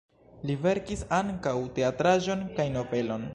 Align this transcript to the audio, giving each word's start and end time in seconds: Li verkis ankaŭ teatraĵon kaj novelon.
Li 0.49 0.53
verkis 0.63 1.03
ankaŭ 1.17 1.55
teatraĵon 1.77 2.43
kaj 2.59 2.67
novelon. 2.79 3.29